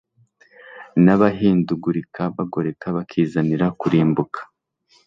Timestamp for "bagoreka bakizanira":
2.35-3.65